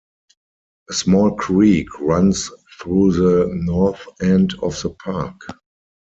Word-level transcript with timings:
A 0.89 0.93
small 0.93 1.35
creek 1.35 1.87
runs 1.99 2.49
through 2.81 3.11
the 3.11 3.47
north 3.53 4.03
end 4.19 4.55
of 4.63 4.73
the 4.81 4.89
park. 4.95 5.39